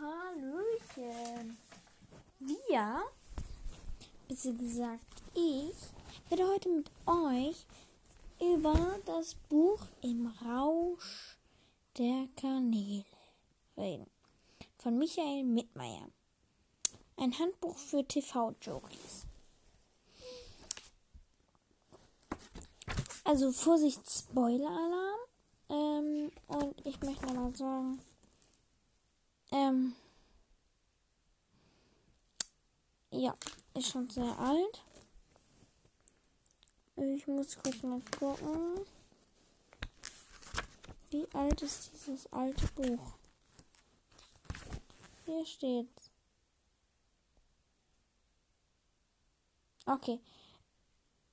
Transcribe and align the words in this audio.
Hallöchen. 0.00 1.56
Wir, 2.38 3.02
besser 4.28 4.52
gesagt 4.52 5.22
ich, 5.34 5.76
werde 6.28 6.48
heute 6.48 6.68
mit 6.68 6.90
euch 7.06 7.66
über 8.40 8.98
das 9.06 9.34
Buch 9.48 9.80
Im 10.02 10.32
Rausch 10.44 11.36
der 11.98 12.28
Kanäle 12.36 13.04
reden. 13.76 14.10
Von 14.78 14.98
Michael 14.98 15.44
Mittmeier. 15.44 16.08
Ein 17.16 17.38
Handbuch 17.38 17.76
für 17.76 18.04
TV-Jokers. 18.04 19.26
Also 23.24 23.52
Vorsicht, 23.52 24.10
Spoiler-Alarm. 24.10 25.20
Ähm, 25.68 26.32
und 26.48 26.86
ich 26.86 27.00
möchte 27.02 27.26
nochmal 27.26 27.54
sagen, 27.54 28.00
ähm, 29.52 29.94
ja, 33.10 33.34
ist 33.74 33.90
schon 33.90 34.08
sehr 34.10 34.38
alt. 34.38 34.82
Ich 36.96 37.26
muss 37.26 37.56
kurz 37.56 37.82
mal 37.82 38.02
gucken. 38.18 38.86
Wie 41.10 41.26
alt 41.34 41.60
ist 41.62 41.90
dieses 41.92 42.32
alte 42.32 42.66
Buch? 42.68 43.12
Hier 45.26 45.44
steht's. 45.46 46.10
Okay. 49.86 50.20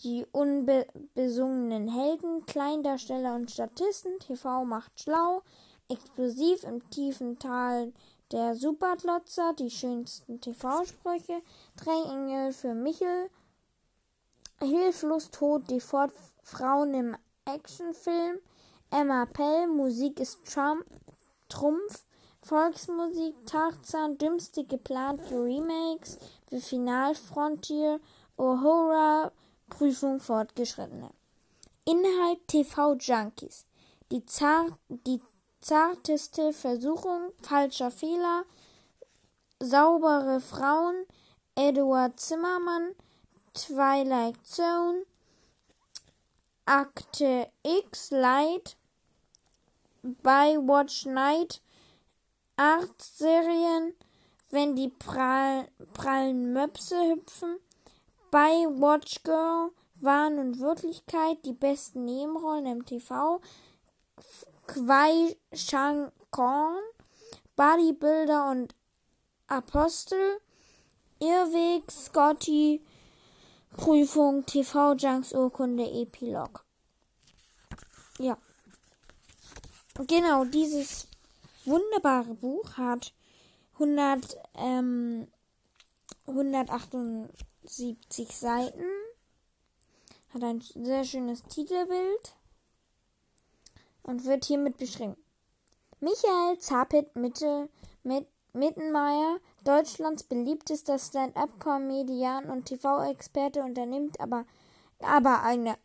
die 0.00 0.24
unbesungenen 0.32 1.88
Helden, 1.88 2.46
Kleindarsteller 2.46 3.34
und 3.34 3.50
Statisten, 3.50 4.18
TV 4.18 4.64
macht 4.64 4.98
schlau, 4.98 5.42
explosiv 5.90 6.64
im 6.64 6.88
tiefen 6.88 7.38
Tal 7.38 7.92
der 8.32 8.54
Supertlotzer, 8.54 9.52
die 9.58 9.70
schönsten 9.70 10.40
TV-Sprüche, 10.40 11.42
Drei 11.76 12.52
für 12.52 12.72
Michel, 12.72 13.28
hilflos 14.60 15.30
tot 15.30 15.68
die 15.68 15.80
Fort 15.80 16.12
Frauen 16.42 16.94
im 16.94 17.16
Actionfilm, 17.48 18.38
Emma 18.90 19.26
Pell, 19.26 19.66
Musik 19.66 20.18
ist 20.18 20.38
Trump, 20.46 20.84
Trumpf, 21.50 22.04
Volksmusik, 22.40 23.34
Tarzan, 23.46 24.16
dümmste 24.16 24.64
geplante 24.64 25.34
Remakes, 25.34 26.18
The 26.50 26.60
Final 26.60 27.14
Frontier, 27.14 28.00
Ohora, 28.38 29.30
Prüfung 29.68 30.20
fortgeschrittene. 30.20 31.10
Inhalt 31.84 32.46
TV 32.46 32.94
Junkies. 32.94 33.66
Die, 34.10 34.24
zart, 34.24 34.72
die 34.88 35.20
zarteste 35.60 36.54
Versuchung, 36.54 37.32
falscher 37.42 37.90
Fehler, 37.90 38.44
saubere 39.60 40.40
Frauen, 40.40 41.04
Edward 41.54 42.18
Zimmermann, 42.18 42.94
Twilight 43.52 44.46
Zone, 44.46 45.04
Akte 46.68 47.50
X 47.62 48.10
Light, 48.10 48.76
bei 50.02 50.58
Watch 50.58 51.06
Night, 51.06 51.62
Art-Serien, 52.56 53.94
wenn 54.50 54.76
die 54.76 54.90
prall, 54.90 55.66
prallen 55.94 56.52
Möpse 56.52 56.94
hüpfen, 56.94 57.56
bei 58.30 58.66
Watch 58.68 59.22
Girl, 59.22 59.70
Wahn 60.02 60.38
und 60.38 60.60
Wirklichkeit, 60.60 61.42
die 61.46 61.54
besten 61.54 62.04
Nebenrollen 62.04 62.66
im 62.66 62.84
TV, 62.84 63.40
Kwai 64.66 65.38
Shang 65.54 66.12
Korn, 66.30 66.82
Bodybuilder 67.56 68.50
und 68.50 68.74
Apostel, 69.46 70.38
Irrweg, 71.18 71.90
Scotty, 71.90 72.84
Prüfung, 73.76 74.46
TV-Junks, 74.46 75.32
Urkunde, 75.32 75.84
Epilog. 75.84 76.64
Ja. 78.18 78.38
Genau, 80.06 80.44
dieses 80.44 81.08
wunderbare 81.64 82.34
Buch 82.34 82.76
hat 82.76 83.12
100, 83.74 84.36
ähm, 84.56 85.28
178 86.26 88.28
Seiten, 88.28 88.84
hat 90.34 90.42
ein 90.42 90.60
sehr 90.60 91.04
schönes 91.04 91.44
Titelbild 91.44 92.34
und 94.02 94.24
wird 94.24 94.44
hiermit 94.44 94.76
beschrieben. 94.78 95.16
Michael 96.00 96.58
Zapit 96.58 97.14
Mitte 97.16 97.68
mit 98.02 98.26
Mittenmeier, 98.52 99.38
Deutschlands 99.64 100.22
beliebtester 100.22 100.98
Stand-up-Comedian 100.98 102.50
und 102.50 102.66
TV-Experte, 102.66 103.62
unternimmt 103.62 104.20
aber, 104.20 104.44
aber 105.00 105.42
eine, 105.42 105.76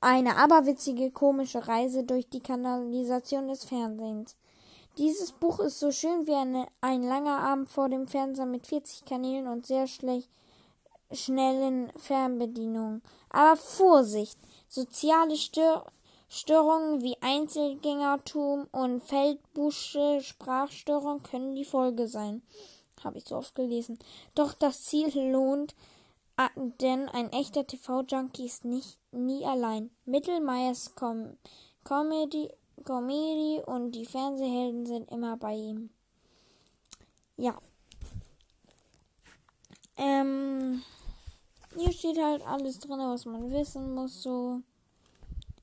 eine 0.00 0.36
aberwitzige, 0.36 1.10
komische 1.10 1.66
Reise 1.66 2.04
durch 2.04 2.28
die 2.28 2.40
Kanalisation 2.40 3.48
des 3.48 3.64
Fernsehens. 3.64 4.36
Dieses 4.98 5.32
Buch 5.32 5.60
ist 5.60 5.78
so 5.78 5.92
schön 5.92 6.26
wie 6.26 6.34
eine, 6.34 6.66
ein 6.80 7.02
langer 7.02 7.38
Abend 7.38 7.68
vor 7.68 7.88
dem 7.88 8.06
Fernseher 8.06 8.46
mit 8.46 8.66
40 8.66 9.04
Kanälen 9.04 9.46
und 9.46 9.66
sehr 9.66 9.86
schlecht 9.86 10.28
schnellen 11.12 11.90
Fernbedienungen. 11.96 13.02
Aber 13.30 13.56
Vorsicht! 13.56 14.38
Soziale 14.68 15.36
Stör 15.36 15.86
Störungen 16.32 17.02
wie 17.02 17.16
Einzelgängertum 17.20 18.68
und 18.70 19.02
Feldbusche 19.02 20.20
Sprachstörung 20.20 21.24
können 21.24 21.56
die 21.56 21.64
Folge 21.64 22.06
sein. 22.06 22.42
Habe 23.02 23.18
ich 23.18 23.24
so 23.24 23.36
oft 23.36 23.54
gelesen. 23.54 23.98
Doch 24.34 24.54
das 24.54 24.84
Ziel 24.84 25.08
lohnt, 25.30 25.74
denn 26.80 27.08
ein 27.08 27.32
echter 27.32 27.66
TV-Junkie 27.66 28.46
ist 28.46 28.64
nicht 28.64 28.98
nie 29.12 29.44
allein. 29.44 29.90
Mittelmeiers 30.04 30.94
Com 30.94 31.36
Comedy, 31.84 32.50
Comedy 32.84 33.62
und 33.64 33.92
die 33.92 34.06
Fernsehhelden 34.06 34.86
sind 34.86 35.10
immer 35.10 35.36
bei 35.36 35.54
ihm. 35.54 35.90
Ja. 37.36 37.56
Ähm, 39.96 40.82
hier 41.76 41.92
steht 41.92 42.18
halt 42.18 42.46
alles 42.46 42.78
drin, 42.78 42.98
was 42.98 43.24
man 43.24 43.50
wissen 43.50 43.94
muss, 43.94 44.22
so. 44.22 44.60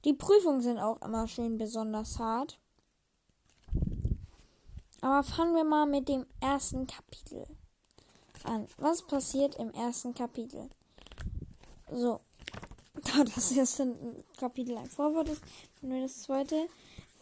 Die 0.05 0.13
Prüfungen 0.13 0.61
sind 0.61 0.79
auch 0.79 1.01
immer 1.01 1.27
schön 1.27 1.57
besonders 1.57 2.19
hart. 2.19 2.59
Aber 5.07 5.23
fangen 5.23 5.55
wir 5.55 5.63
mal 5.63 5.85
mit 5.85 6.09
dem 6.09 6.25
ersten 6.41 6.85
Kapitel 6.85 7.47
an. 8.43 8.67
Was 8.75 9.01
passiert 9.07 9.55
im 9.55 9.71
ersten 9.73 10.13
Kapitel? 10.13 10.69
So, 11.89 12.19
da 12.93 13.23
das 13.23 13.53
erste 13.53 13.95
Kapitel 14.37 14.77
ein 14.77 14.89
Vorwort 14.89 15.29
ist, 15.29 15.41
nehmen 15.79 15.95
wir 15.95 16.01
das 16.01 16.23
zweite 16.23 16.67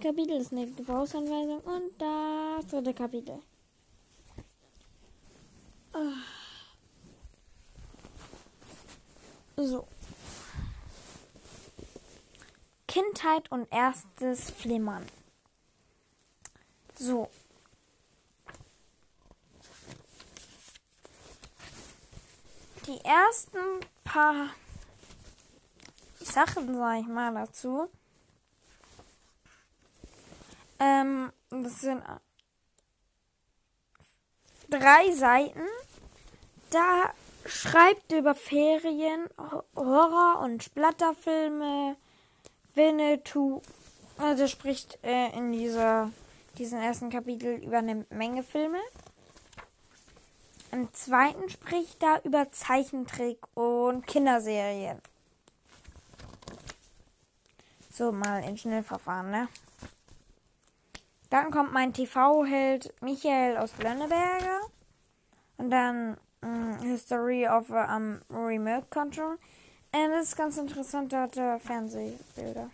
Kapitel, 0.02 0.40
das 0.40 0.48
ist 0.48 0.54
eine 0.54 0.66
Gebrauchsanweisung 0.72 1.60
und 1.60 1.92
das 2.00 2.66
dritte 2.72 2.96
Kapitel. 2.96 3.40
So. 9.58 9.88
Kindheit 12.88 13.52
und 13.52 13.68
erstes 13.72 14.50
Flimmern. 14.50 15.06
So. 16.98 17.30
Die 22.96 23.04
ersten 23.04 23.60
paar 24.06 24.52
Sachen, 26.22 26.78
sag 26.78 27.00
ich 27.02 27.08
mal, 27.08 27.34
dazu. 27.34 27.90
Ähm, 30.80 31.34
das 31.50 31.82
sind 31.82 32.02
drei 34.70 35.12
Seiten. 35.12 35.68
Da 36.70 37.12
schreibt 37.46 38.14
über 38.14 38.34
Ferien, 38.34 39.28
Horror- 39.76 40.40
und 40.42 40.64
Splatterfilme, 40.64 41.98
Winnetou. 42.76 43.62
Also 44.18 44.48
spricht 44.48 45.00
äh, 45.04 45.36
in 45.36 45.52
dieser, 45.52 46.12
diesem 46.58 46.80
ersten 46.80 47.10
Kapitel 47.10 47.62
über 47.62 47.80
eine 47.80 48.06
Menge 48.10 48.44
Filme. 48.44 48.80
Im 50.76 50.94
zweiten 50.94 51.50
spricht 51.50 52.04
er 52.04 52.20
über 52.26 52.52
Zeichentrick 52.52 53.38
und 53.54 54.06
Kinderserien. 54.06 55.02
So, 57.90 58.12
mal 58.12 58.44
in 58.44 58.58
Schnellverfahren, 58.58 59.32
ne? 59.32 59.48
Dann 61.30 61.50
kommt 61.50 61.72
mein 61.72 61.94
TV-Held 61.94 62.94
Michael 63.02 63.56
aus 63.56 63.72
Lönneberger. 63.78 64.60
Und 65.56 65.70
dann 65.70 66.18
mh, 66.42 66.50
mm, 66.50 66.82
History 66.82 67.48
of 67.48 67.72
a 67.72 67.96
um, 67.96 68.20
Remote 68.30 68.88
Control. 68.90 69.38
Und 69.94 70.12
das 70.12 70.28
ist 70.28 70.36
ganz 70.36 70.58
interessant, 70.58 71.14
da 71.14 71.22
hat 71.22 71.38
er 71.38 71.58
Fernsehbilder. 71.58 72.70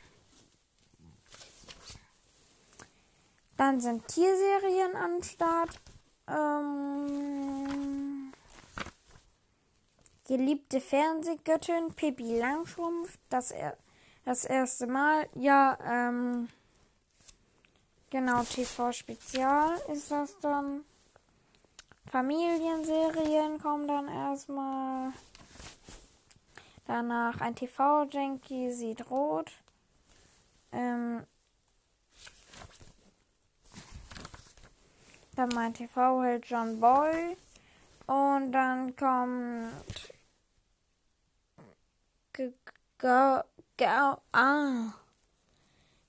Dann 3.57 3.79
sind 3.79 4.07
Tierserien 4.07 4.95
am 4.95 5.21
Start. 5.21 5.79
Ähm, 6.27 7.60
geliebte 10.31 10.79
Fernsehgöttin 10.79 11.93
Pippi 11.93 12.39
Langschrumpf. 12.39 13.17
Das, 13.29 13.51
er, 13.51 13.75
das 14.23 14.45
erste 14.45 14.87
Mal. 14.87 15.27
Ja, 15.35 15.77
ähm, 15.85 16.47
genau, 18.09 18.41
TV 18.43 18.93
Spezial 18.93 19.77
ist 19.91 20.09
das 20.09 20.39
dann. 20.39 20.85
Familienserien 22.09 23.59
kommen 23.59 23.89
dann 23.89 24.07
erstmal. 24.07 25.11
Danach 26.87 27.41
ein 27.41 27.53
TV-Janky 27.53 28.71
sieht 28.71 29.11
rot. 29.11 29.51
Ähm, 30.71 31.27
dann 35.35 35.49
mein 35.49 35.73
TV-Held 35.73 36.45
John 36.45 36.79
Boy. 36.79 37.35
Und 38.07 38.53
dann 38.53 38.95
kommt 38.95 40.10
ah. 44.31 44.93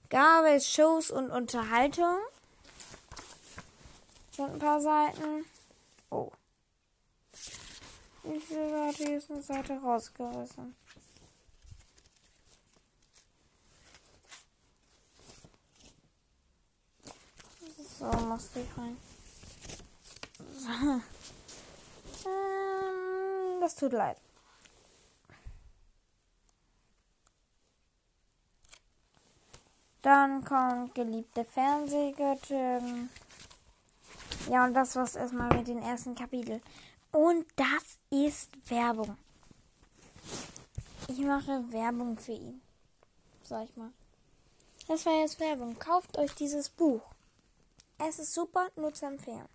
Gabels 0.09 0.69
Shows 0.69 1.11
und 1.11 1.31
Unterhaltung. 1.31 2.19
Schon 4.35 4.53
ein 4.53 4.59
paar 4.59 4.81
Seiten. 4.81 5.45
Oh. 6.11 6.31
Wie 8.25 8.41
viel 8.41 8.73
war 8.73 8.93
die 8.93 9.13
ist 9.13 9.31
eine 9.31 9.43
Seite 9.43 9.75
rausgerissen? 9.75 10.75
So, 17.99 18.07
musste 18.07 18.61
ich 18.61 18.79
rein. 18.79 18.97
So. 20.57 21.01
Ähm, 22.25 23.61
das 23.61 23.75
tut 23.75 23.93
leid. 23.93 24.17
Dann 30.13 30.45
kommt 30.45 30.95
geliebte 30.95 31.43
Fernsehgöttin. 31.43 33.09
Ja, 34.51 34.67
und 34.67 34.75
das 34.75 34.95
war's 34.95 35.17
erstmal 35.17 35.57
mit 35.57 35.67
den 35.69 35.81
ersten 35.83 36.15
Kapitel. 36.15 36.61
Und 37.13 37.47
das 37.57 37.97
ist 38.11 38.51
Werbung. 38.69 39.17
Ich 41.09 41.19
mache 41.21 41.65
Werbung 41.73 42.19
für 42.19 42.33
ihn. 42.33 42.61
Sag 43.43 43.71
ich 43.71 43.75
mal. 43.79 43.91
Das 44.87 45.07
war 45.07 45.19
jetzt 45.19 45.41
Werbung. 45.41 45.79
Kauft 45.79 46.19
euch 46.19 46.35
dieses 46.35 46.69
Buch. 46.69 47.01
Es 47.97 48.19
ist 48.19 48.35
super, 48.35 48.69
nur 48.77 48.93
zu 48.93 49.07
empfehlen. 49.07 49.49